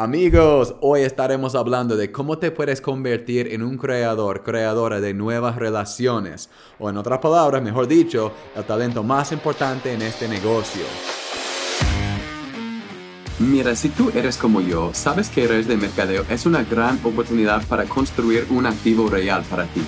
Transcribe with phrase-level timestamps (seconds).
[0.00, 5.56] Amigos, hoy estaremos hablando de cómo te puedes convertir en un creador, creadora de nuevas
[5.56, 10.84] relaciones, o en otras palabras, mejor dicho, el talento más importante en este negocio.
[13.40, 17.62] Mira, si tú eres como yo, sabes que redes de mercadeo es una gran oportunidad
[17.66, 19.82] para construir un activo real para ti.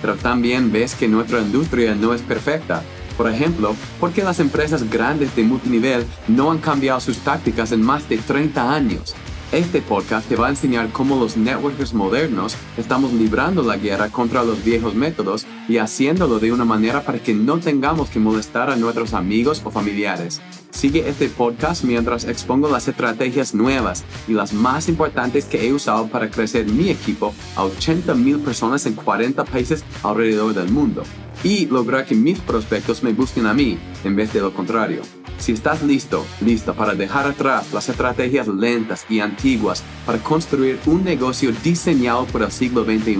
[0.00, 2.82] Pero también ves que nuestra industria no es perfecta.
[3.18, 7.82] Por ejemplo, ¿por qué las empresas grandes de multinivel no han cambiado sus tácticas en
[7.82, 9.14] más de 30 años?
[9.50, 14.44] Este podcast te va a enseñar cómo los networkers modernos estamos librando la guerra contra
[14.44, 18.76] los viejos métodos y haciéndolo de una manera para que no tengamos que molestar a
[18.76, 20.42] nuestros amigos o familiares.
[20.70, 26.08] Sigue este podcast mientras expongo las estrategias nuevas y las más importantes que he usado
[26.08, 31.04] para crecer mi equipo a 80 mil personas en 40 países alrededor del mundo
[31.42, 35.02] y lograr que mis prospectos me busquen a mí en vez de lo contrario.
[35.38, 41.04] Si estás listo, lista para dejar atrás las estrategias lentas y antiguas para construir un
[41.04, 43.16] negocio diseñado por el siglo XXI,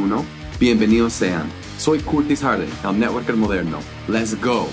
[0.59, 1.49] bienvenidos sean.
[1.79, 3.79] Soy Curtis Harden, el networker moderno.
[4.09, 4.67] Let's go.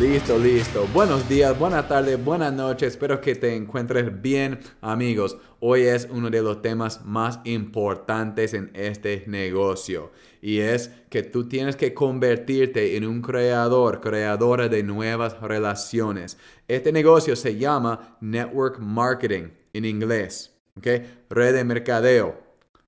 [0.00, 0.88] Listo, listo.
[0.94, 2.94] Buenos días, buenas tardes, buenas noches.
[2.94, 5.36] Espero que te encuentres bien, amigos.
[5.60, 10.10] Hoy es uno de los temas más importantes en este negocio.
[10.40, 16.38] Y es que tú tienes que convertirte en un creador, creadora de nuevas relaciones.
[16.68, 20.58] Este negocio se llama Network Marketing en inglés.
[20.78, 20.86] ¿ok?
[21.28, 22.40] Red de mercadeo.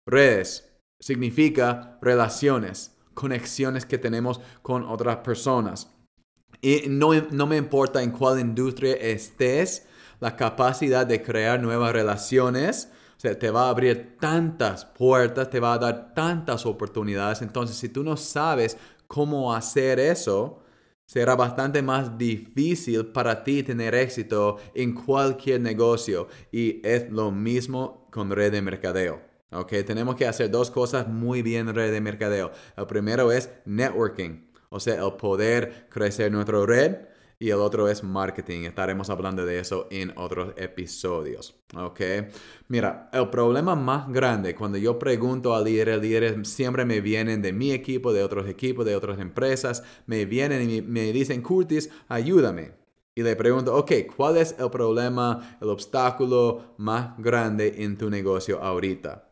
[0.06, 5.93] Redes significa relaciones, conexiones que tenemos con otras personas.
[6.60, 9.86] Y no, no me importa en cuál industria estés,
[10.20, 12.88] la capacidad de crear nuevas relaciones,
[13.32, 17.40] te va a abrir tantas puertas, te va a dar tantas oportunidades.
[17.40, 20.62] Entonces, si tú no sabes cómo hacer eso,
[21.06, 26.28] será bastante más difícil para ti tener éxito en cualquier negocio.
[26.52, 29.22] Y es lo mismo con red de mercadeo.
[29.52, 32.50] Ok, tenemos que hacer dos cosas muy bien red de mercadeo.
[32.76, 34.50] El primero es networking.
[34.74, 36.96] O sea, el poder crecer nuestra red
[37.38, 38.62] y el otro es marketing.
[38.62, 41.54] Estaremos hablando de eso en otros episodios.
[41.76, 42.00] ¿Ok?
[42.66, 47.52] Mira, el problema más grande cuando yo pregunto a líderes, líderes siempre me vienen de
[47.52, 52.72] mi equipo, de otros equipos, de otras empresas, me vienen y me dicen, Curtis, ayúdame.
[53.14, 58.60] Y le pregunto, ok, ¿cuál es el problema, el obstáculo más grande en tu negocio
[58.60, 59.30] ahorita?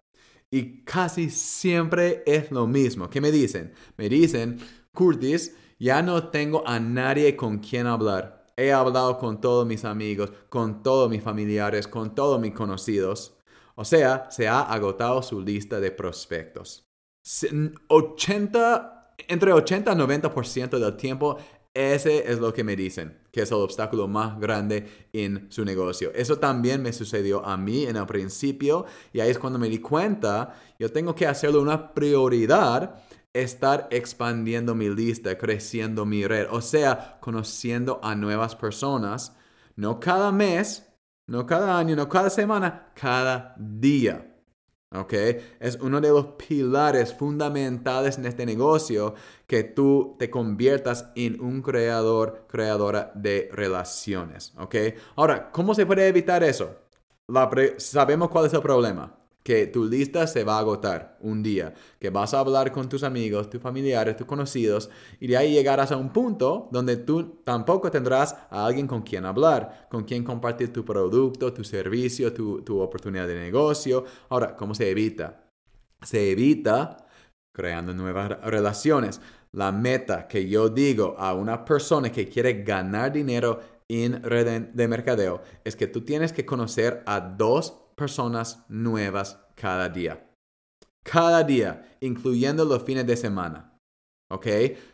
[0.52, 3.08] Y casi siempre es lo mismo.
[3.08, 3.72] ¿Qué me dicen?
[3.96, 4.58] Me dicen,
[4.94, 8.44] Curtis, ya no tengo a nadie con quien hablar.
[8.56, 13.38] He hablado con todos mis amigos, con todos mis familiares, con todos mis conocidos.
[13.74, 16.86] O sea, se ha agotado su lista de prospectos.
[17.88, 21.38] 80, entre 80 y 90% del tiempo,
[21.72, 26.12] ese es lo que me dicen, que es el obstáculo más grande en su negocio.
[26.14, 29.78] Eso también me sucedió a mí en el principio y ahí es cuando me di
[29.78, 36.60] cuenta, yo tengo que hacerlo una prioridad estar expandiendo mi lista, creciendo mi red, o
[36.60, 39.36] sea, conociendo a nuevas personas,
[39.76, 40.86] no cada mes,
[41.26, 44.28] no cada año, no cada semana, cada día.
[44.94, 45.14] ¿Ok?
[45.58, 49.14] Es uno de los pilares fundamentales en este negocio
[49.46, 54.52] que tú te conviertas en un creador, creadora de relaciones.
[54.58, 54.74] ¿Ok?
[55.16, 56.76] Ahora, ¿cómo se puede evitar eso?
[57.78, 62.10] sabemos cuál es el problema que tu lista se va a agotar un día, que
[62.10, 65.96] vas a hablar con tus amigos, tus familiares, tus conocidos, y de ahí llegarás a
[65.96, 70.84] un punto donde tú tampoco tendrás a alguien con quien hablar, con quien compartir tu
[70.84, 74.04] producto, tu servicio, tu, tu oportunidad de negocio.
[74.28, 75.44] Ahora, ¿cómo se evita?
[76.02, 77.06] Se evita
[77.52, 79.20] creando nuevas relaciones.
[79.52, 84.88] La meta que yo digo a una persona que quiere ganar dinero en red de
[84.88, 90.28] mercadeo es que tú tienes que conocer a dos personas nuevas cada día.
[91.04, 93.78] Cada día, incluyendo los fines de semana.
[94.28, 94.48] ¿Ok?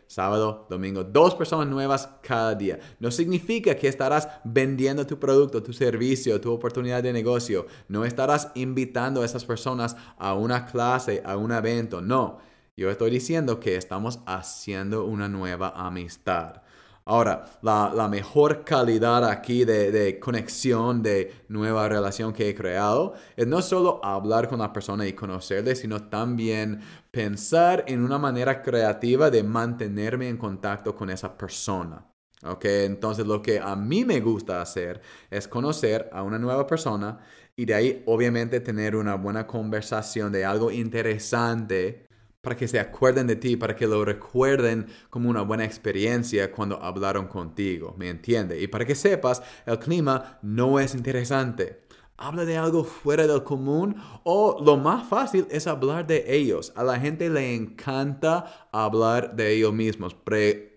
[0.05, 2.77] Sábado, domingo, dos personas nuevas cada día.
[2.99, 7.65] No significa que estarás vendiendo tu producto, tu servicio, tu oportunidad de negocio.
[7.87, 12.03] No estarás invitando a esas personas a una clase, a un evento.
[12.03, 12.37] No.
[12.77, 16.61] Yo estoy diciendo que estamos haciendo una nueva amistad.
[17.09, 23.63] Ahora, la, mejor calidad aquí de, conexión, de nueva relación que he creado, es no
[23.63, 29.41] solo hablar con la persona y conocerle, sino también pensar en una manera creativa de
[29.41, 32.05] mantenerme en contacto con esa persona.
[32.43, 32.65] ¿Ok?
[32.65, 35.01] Entonces lo que a mí me gusta hacer
[35.31, 37.21] es conocer a una nueva persona
[37.55, 42.05] y de ahí obviamente tener una buena conversación de algo interesante
[42.41, 46.81] para que se acuerden de ti, para que lo recuerden como una buena experiencia cuando
[46.81, 48.61] hablaron contigo, ¿me entiende?
[48.61, 51.81] Y para que sepas, el clima no es interesante.
[52.21, 56.73] Habla de algo fuera del común o lo más fácil es hablar de ellos.
[56.75, 60.17] A la gente le encanta hablar de ellos mismos.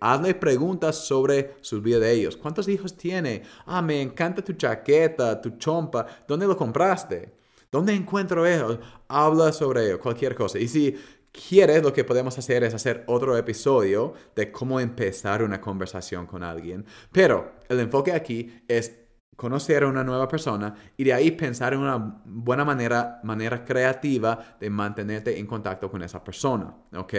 [0.01, 2.37] hazle preguntas sobre su vida de ellos.
[2.37, 3.43] ¿Cuántos hijos tiene?
[3.67, 6.07] Ah, me encanta tu chaqueta, tu chompa.
[6.29, 7.35] ¿Dónde lo compraste?
[7.73, 8.79] ¿Dónde encuentro eso?
[9.09, 10.61] Habla sobre ello, cualquier cosa.
[10.61, 10.95] Y si
[11.33, 16.43] quieres, lo que podemos hacer es hacer otro episodio de cómo empezar una conversación con
[16.43, 16.85] alguien.
[17.11, 18.99] Pero el enfoque aquí es
[19.37, 24.57] conocer a una nueva persona y de ahí pensar en una buena manera, manera creativa
[24.61, 27.15] de mantenerte en contacto con esa persona, ¿ok?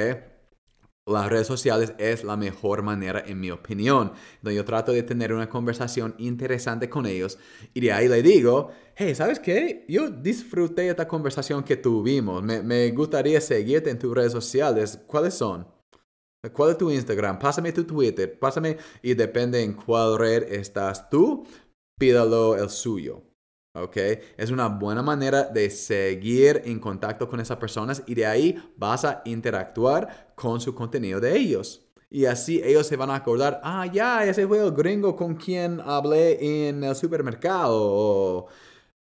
[1.05, 4.13] Las redes sociales es la mejor manera, en mi opinión.
[4.41, 7.37] Donde yo trato de tener una conversación interesante con ellos
[7.73, 9.85] y de ahí le digo, hey, ¿sabes qué?
[9.89, 12.41] Yo disfruté esta conversación que tuvimos.
[12.41, 15.01] Me, me gustaría seguirte en tus redes sociales.
[15.05, 15.67] ¿Cuáles son?
[16.53, 17.37] ¿Cuál es tu Instagram?
[17.37, 18.39] Pásame tu Twitter.
[18.39, 21.45] Pásame y depende en cuál red estás tú,
[21.99, 23.32] pídalo el suyo.
[23.73, 23.97] ¿Ok?
[24.37, 29.05] Es una buena manera de seguir en contacto con esas personas y de ahí vas
[29.05, 31.87] a interactuar con su contenido de ellos.
[32.09, 35.81] Y así ellos se van a acordar, ah, ya, ese fue el gringo con quien
[35.81, 38.47] hablé en el supermercado.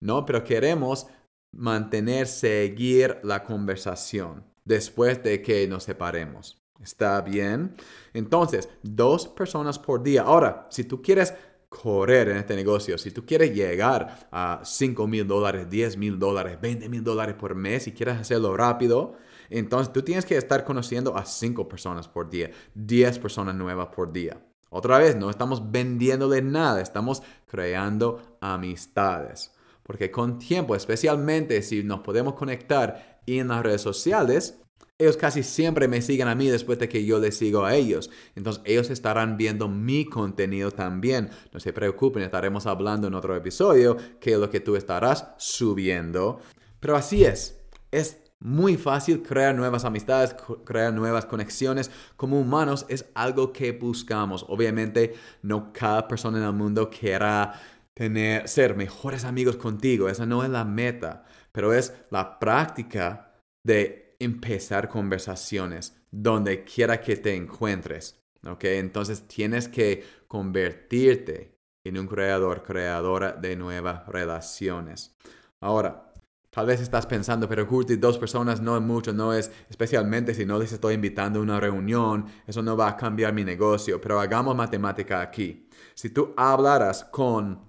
[0.00, 1.06] No, pero queremos
[1.52, 6.62] mantener, seguir la conversación después de que nos separemos.
[6.80, 7.74] ¿Está bien?
[8.12, 10.22] Entonces, dos personas por día.
[10.22, 11.34] Ahora, si tú quieres
[11.68, 16.58] correr en este negocio, si tú quieres llegar a 5 mil dólares, 10 mil dólares,
[16.60, 19.14] 20 mil dólares por mes y quieres hacerlo rápido,
[19.50, 24.12] entonces tú tienes que estar conociendo a 5 personas por día, 10 personas nuevas por
[24.12, 24.40] día.
[24.70, 29.52] Otra vez, no estamos vendiéndole nada, estamos creando amistades.
[29.82, 34.60] Porque con tiempo, especialmente si nos podemos conectar en las redes sociales,
[34.98, 38.10] ellos casi siempre me siguen a mí después de que yo les sigo a ellos.
[38.34, 41.30] Entonces ellos estarán viendo mi contenido también.
[41.52, 46.40] No se preocupen, estaremos hablando en otro episodio que es lo que tú estarás subiendo.
[46.80, 47.60] Pero así es.
[47.92, 50.34] Es muy fácil crear nuevas amistades,
[50.64, 51.92] crear nuevas conexiones.
[52.16, 54.44] Como humanos es algo que buscamos.
[54.48, 57.52] Obviamente no cada persona en el mundo quiera
[57.94, 60.08] tener, ser mejores amigos contigo.
[60.08, 61.24] Esa no es la meta.
[61.52, 63.32] Pero es la práctica
[63.64, 68.20] de empezar conversaciones donde quiera que te encuentres.
[68.46, 68.64] ¿Ok?
[68.64, 75.16] Entonces tienes que convertirte en un creador, creadora de nuevas relaciones.
[75.60, 76.12] Ahora,
[76.50, 80.46] tal vez estás pensando, pero Curti, dos personas no es mucho, no es, especialmente si
[80.46, 84.20] no les estoy invitando a una reunión, eso no va a cambiar mi negocio, pero
[84.20, 85.68] hagamos matemática aquí.
[85.94, 87.60] Si tú hablaras con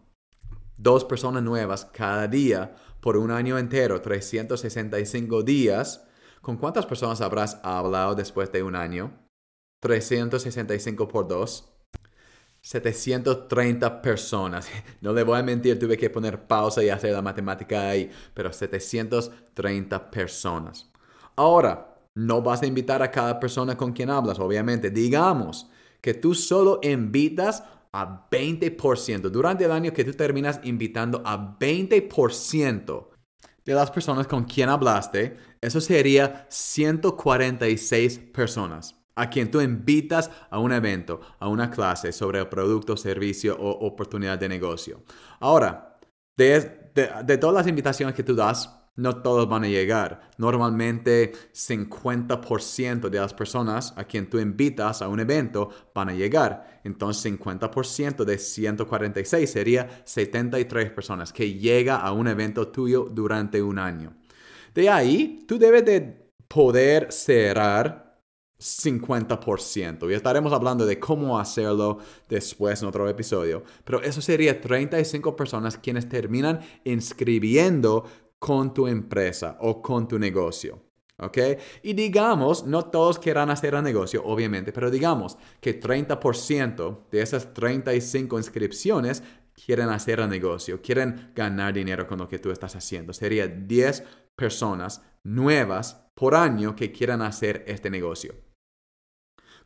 [0.77, 6.05] dos personas nuevas cada día por un año entero, 365 días,
[6.41, 9.11] ¿Con cuántas personas habrás hablado después de un año?
[9.81, 11.69] 365 por 2.
[12.61, 14.69] 730 personas.
[15.01, 18.51] No le voy a mentir, tuve que poner pausa y hacer la matemática ahí, pero
[18.51, 20.89] 730 personas.
[21.35, 24.89] Ahora, no vas a invitar a cada persona con quien hablas, obviamente.
[24.89, 25.69] Digamos
[26.01, 29.29] que tú solo invitas a 20%.
[29.29, 33.07] Durante el año que tú terminas invitando a 20%
[33.73, 40.59] de las personas con quien hablaste, eso sería 146 personas a quien tú invitas a
[40.59, 45.03] un evento, a una clase sobre el producto, servicio o oportunidad de negocio.
[45.39, 45.99] Ahora,
[46.37, 46.89] de,
[47.25, 50.29] de todas las invitaciones que tú das, no todos van a llegar.
[50.37, 56.81] Normalmente 50% de las personas a quien tú invitas a un evento van a llegar.
[56.83, 63.79] Entonces 50% de 146 sería 73 personas que llega a un evento tuyo durante un
[63.79, 64.13] año.
[64.75, 68.09] De ahí, tú debes de poder cerrar
[68.59, 70.11] 50%.
[70.11, 73.63] Y estaremos hablando de cómo hacerlo después en otro episodio.
[73.85, 78.05] Pero eso sería 35 personas quienes terminan inscribiendo
[78.39, 80.81] con tu empresa o con tu negocio.
[81.21, 81.37] ¿Ok?
[81.83, 87.53] Y digamos, no todos quieran hacer el negocio, obviamente, pero digamos que 30% de esas
[87.53, 89.21] 35 inscripciones
[89.53, 93.11] quieren hacer el negocio, quieren ganar dinero con lo que tú estás haciendo.
[93.11, 94.03] Sería 10
[94.37, 98.33] personas nuevas por año que quieran hacer este negocio.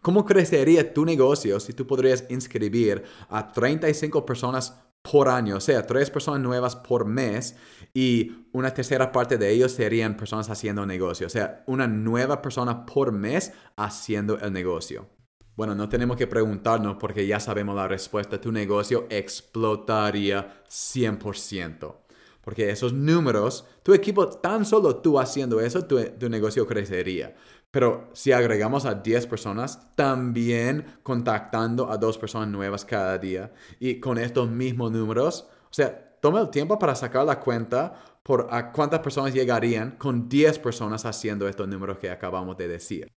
[0.02, 5.86] ¿Cómo crecería tu negocio si tú podrías inscribir a 35 personas por año, o sea,
[5.86, 7.56] tres personas nuevas por mes
[7.94, 12.86] y una tercera parte de ellos serían personas haciendo negocio, o sea, una nueva persona
[12.86, 15.08] por mes haciendo el negocio.
[15.56, 18.42] Bueno, no tenemos que preguntarnos porque ya sabemos la respuesta.
[18.42, 21.96] Tu negocio explotaría 100%.
[22.42, 27.36] Porque esos números, tu equipo, tan solo tú haciendo eso, tu, tu negocio crecería.
[27.74, 34.00] Pero si agregamos a 10 personas, también contactando a dos personas nuevas cada día y
[34.00, 38.72] con estos mismos números, o sea, toma el tiempo para sacar la cuenta por a
[38.72, 43.12] cuántas personas llegarían con 10 personas haciendo estos números que acabamos de decir.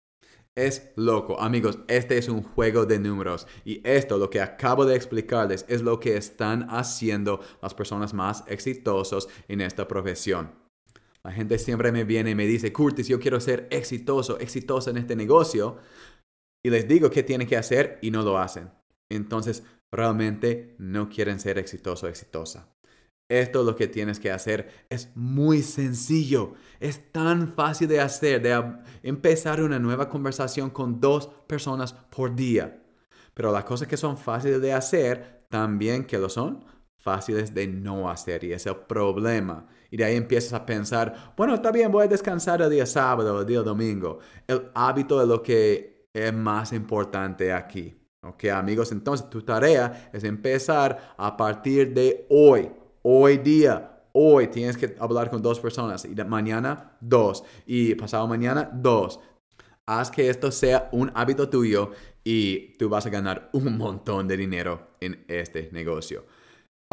[0.54, 4.96] Es loco, amigos, este es un juego de números y esto, lo que acabo de
[4.96, 10.63] explicarles, es lo que están haciendo las personas más exitosas en esta profesión.
[11.26, 14.98] La gente siempre me viene y me dice, Curtis, yo quiero ser exitoso, exitoso en
[14.98, 15.78] este negocio.
[16.66, 18.70] Y les digo qué tienen que hacer y no lo hacen.
[19.10, 22.74] Entonces, realmente no quieren ser exitoso exitosa.
[23.30, 24.86] Esto es lo que tienes que hacer.
[24.90, 26.54] Es muy sencillo.
[26.80, 28.62] Es tan fácil de hacer, de
[29.02, 32.84] empezar una nueva conversación con dos personas por día.
[33.34, 36.66] Pero las cosas que son fáciles de hacer, también que lo son,
[36.98, 38.44] fáciles de no hacer.
[38.44, 39.68] Y es el problema.
[39.94, 43.42] Y de ahí empiezas a pensar, bueno, está bien, voy a descansar el día sábado,
[43.42, 44.18] el día domingo.
[44.48, 47.94] El hábito es lo que es más importante aquí.
[48.24, 52.72] Ok, amigos, entonces tu tarea es empezar a partir de hoy
[53.04, 58.72] hoy día, hoy tienes que hablar con dos personas y mañana dos y pasado mañana
[58.74, 59.20] dos.
[59.86, 61.92] Haz que esto sea un hábito tuyo
[62.24, 66.26] y tú vas a ganar un montón de dinero en este negocio.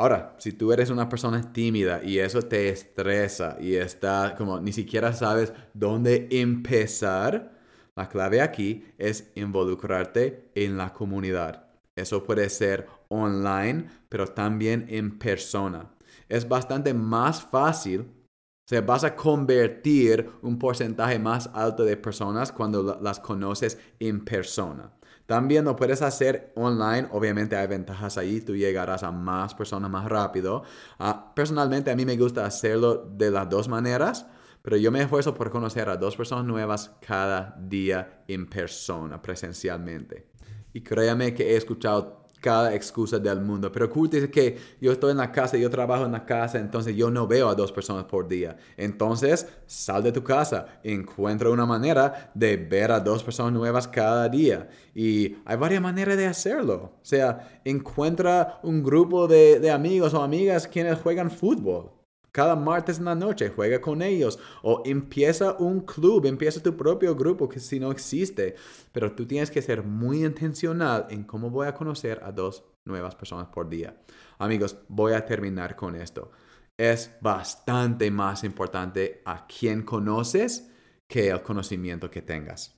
[0.00, 4.72] Ahora, si tú eres una persona tímida y eso te estresa y está como ni
[4.72, 7.52] siquiera sabes dónde empezar,
[7.94, 11.66] la clave aquí es involucrarte en la comunidad.
[11.94, 15.90] Eso puede ser online, pero también en persona
[16.30, 18.00] es bastante más fácil.
[18.00, 24.24] O sea, vas a convertir un porcentaje más alto de personas cuando las conoces en
[24.24, 24.94] persona.
[25.30, 27.06] También lo puedes hacer online.
[27.12, 28.40] Obviamente hay ventajas ahí.
[28.40, 30.64] Tú llegarás a más personas más rápido.
[30.98, 34.26] Ah, personalmente a mí me gusta hacerlo de las dos maneras.
[34.60, 40.26] Pero yo me esfuerzo por conocer a dos personas nuevas cada día en persona, presencialmente.
[40.72, 43.70] Y créame que he escuchado cada excusa del mundo.
[43.70, 47.10] Pero Kurt que yo estoy en la casa, yo trabajo en la casa, entonces yo
[47.10, 48.56] no veo a dos personas por día.
[48.76, 54.28] Entonces, sal de tu casa, encuentra una manera de ver a dos personas nuevas cada
[54.28, 54.68] día.
[54.94, 56.92] Y hay varias maneras de hacerlo.
[57.00, 61.99] O sea, encuentra un grupo de, de amigos o amigas quienes juegan fútbol.
[62.32, 67.14] Cada martes en la noche juega con ellos o empieza un club, empieza tu propio
[67.16, 68.54] grupo que si no existe.
[68.92, 73.14] Pero tú tienes que ser muy intencional en cómo voy a conocer a dos nuevas
[73.14, 73.96] personas por día.
[74.38, 76.30] Amigos, voy a terminar con esto.
[76.78, 80.70] Es bastante más importante a quién conoces
[81.08, 82.76] que el conocimiento que tengas.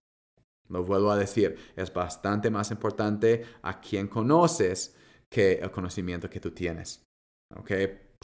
[0.68, 4.96] Lo vuelvo a decir, es bastante más importante a quién conoces
[5.28, 7.04] que el conocimiento que tú tienes.
[7.54, 7.70] ¿Ok?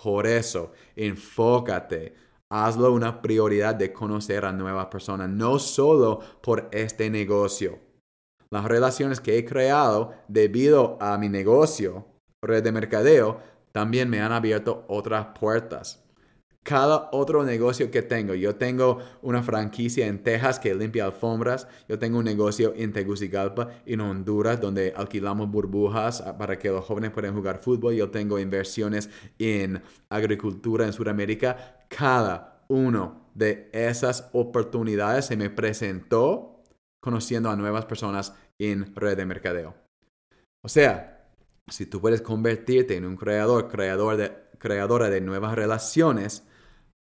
[0.01, 2.15] Por eso, enfócate,
[2.51, 7.81] hazlo una prioridad de conocer a nuevas personas, no solo por este negocio.
[8.51, 12.07] Las relaciones que he creado debido a mi negocio,
[12.43, 13.41] red de mercadeo,
[13.73, 16.08] también me han abierto otras puertas
[16.69, 18.35] cada otro negocio que tengo.
[18.35, 21.67] Yo tengo una franquicia en Texas que limpia alfombras.
[21.89, 27.11] Yo tengo un negocio en Tegucigalpa, en Honduras, donde alquilamos burbujas para que los jóvenes
[27.13, 27.95] puedan jugar fútbol.
[27.95, 29.09] Yo tengo inversiones
[29.39, 31.87] en agricultura en Sudamérica.
[31.89, 36.63] Cada uno de esas oportunidades se me presentó
[37.01, 39.75] conociendo a nuevas personas en red de mercadeo.
[40.63, 41.31] O sea,
[41.67, 46.45] si tú puedes convertirte en un creador, creador de, creadora de nuevas relaciones,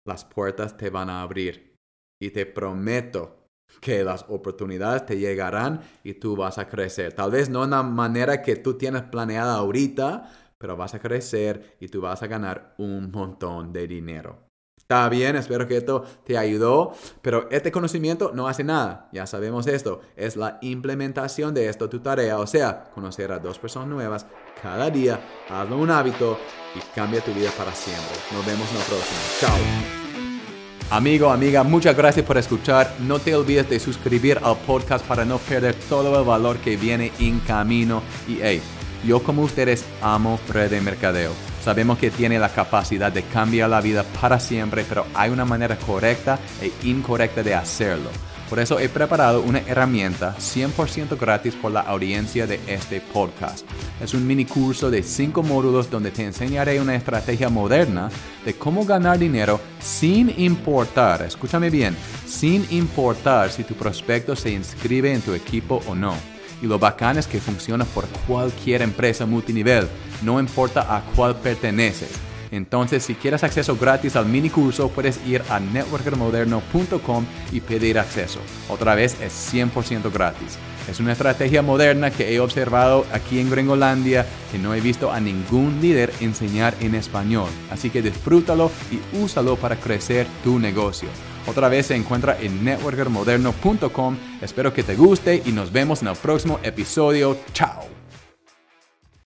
[0.09, 1.77] las puertas te van a abrir.
[2.21, 3.47] Y te prometo
[3.81, 7.13] que las oportunidades te llegarán y tú vas a crecer.
[7.13, 11.77] Tal vez no en la manera que tú tienes planeada ahorita, pero vas a crecer
[11.79, 14.48] y tú vas a ganar un montón de dinero.
[14.91, 19.67] Está bien, espero que esto te ayudó, pero este conocimiento no hace nada, ya sabemos
[19.67, 24.25] esto, es la implementación de esto tu tarea, o sea, conocer a dos personas nuevas
[24.63, 26.39] cada día, hazlo un hábito
[26.75, 28.17] y cambia tu vida para siempre.
[28.33, 29.21] Nos vemos en la próxima.
[29.41, 30.97] Chao.
[30.97, 32.91] Amigo, amiga, muchas gracias por escuchar.
[33.01, 37.13] No te olvides de suscribir al podcast para no perder todo el valor que viene
[37.19, 38.01] en camino.
[38.27, 38.63] Y hey,
[39.05, 41.33] yo como ustedes amo Red de Mercadeo.
[41.69, 45.77] Sabemos que tiene la capacidad de cambiar la vida para siempre, pero hay una manera
[45.77, 48.09] correcta e incorrecta de hacerlo.
[48.49, 53.67] Por eso he preparado una herramienta 100% gratis por la audiencia de este podcast.
[54.01, 58.09] Es un mini curso de 5 módulos donde te enseñaré una estrategia moderna
[58.47, 61.95] de cómo ganar dinero sin importar, escúchame bien,
[62.27, 66.38] sin importar si tu prospecto se inscribe en tu equipo o no.
[66.63, 69.89] Y lo bacán es que funciona por cualquier empresa multinivel,
[70.23, 72.11] no importa a cuál perteneces.
[72.51, 78.41] Entonces, si quieres acceso gratis al mini curso, puedes ir a networkermoderno.com y pedir acceso.
[78.69, 80.59] Otra vez es 100% gratis.
[80.89, 85.21] Es una estrategia moderna que he observado aquí en Gringolandia que no he visto a
[85.21, 87.51] ningún líder enseñar en español.
[87.71, 91.11] Así que disfrútalo y úsalo para crecer tu negocio.
[91.49, 94.17] Otra vez se encuentra en networkermoderno.com.
[94.43, 97.39] Espero que te guste y nos vemos en el próximo episodio.
[97.53, 97.98] Chao.